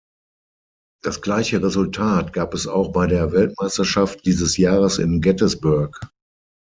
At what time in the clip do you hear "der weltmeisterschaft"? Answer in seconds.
3.05-4.25